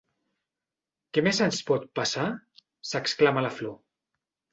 Què 1.17 1.23
més 1.27 1.41
ens 1.47 1.59
pot 1.67 1.85
passar? 1.99 2.23
—s'exclama 2.87 3.45
la 3.47 3.53
Flor. 3.59 3.77